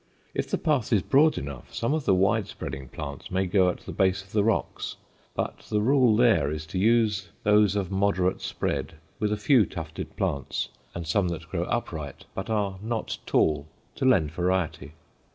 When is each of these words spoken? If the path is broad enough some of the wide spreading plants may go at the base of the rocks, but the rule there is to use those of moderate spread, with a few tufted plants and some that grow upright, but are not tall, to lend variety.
If 0.33 0.49
the 0.49 0.57
path 0.57 0.91
is 0.91 1.03
broad 1.03 1.37
enough 1.37 1.71
some 1.71 1.93
of 1.93 2.05
the 2.05 2.15
wide 2.15 2.47
spreading 2.47 2.87
plants 2.89 3.29
may 3.29 3.45
go 3.45 3.69
at 3.69 3.81
the 3.81 3.91
base 3.91 4.23
of 4.23 4.31
the 4.31 4.43
rocks, 4.43 4.95
but 5.35 5.59
the 5.69 5.79
rule 5.79 6.15
there 6.15 6.49
is 6.51 6.65
to 6.73 6.79
use 6.79 7.29
those 7.43 7.75
of 7.75 7.91
moderate 7.91 8.41
spread, 8.41 8.95
with 9.19 9.31
a 9.31 9.37
few 9.37 9.63
tufted 9.63 10.17
plants 10.17 10.69
and 10.95 11.05
some 11.05 11.27
that 11.27 11.49
grow 11.49 11.65
upright, 11.65 12.25
but 12.33 12.49
are 12.49 12.79
not 12.81 13.19
tall, 13.27 13.67
to 13.93 14.03
lend 14.05 14.31
variety. 14.31 14.93